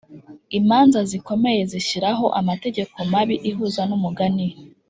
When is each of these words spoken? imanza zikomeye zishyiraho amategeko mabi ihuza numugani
imanza 0.59 0.99
zikomeye 1.09 1.61
zishyiraho 1.71 2.25
amategeko 2.39 2.95
mabi 3.11 3.35
ihuza 3.49 3.81
numugani 3.89 4.47